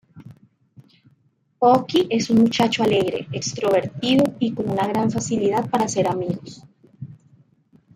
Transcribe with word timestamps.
Oki 1.61 2.07
es 2.09 2.31
un 2.31 2.39
muchacho 2.39 2.81
alegre, 2.81 3.27
extrovertido 3.33 4.23
y 4.39 4.51
con 4.51 4.67
una 4.67 4.87
gran 4.87 5.11
facilidad 5.11 5.69
para 5.69 5.85
hacer 5.85 6.07
amigos. 6.07 6.63